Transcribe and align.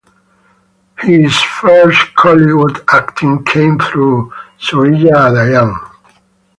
His 1.01 1.39
first 1.39 2.15
Kollywood 2.17 2.83
acting 2.91 3.43
came 3.45 3.77
through 3.77 4.33
"Suriya 4.59 5.11
Udayan". 5.29 5.75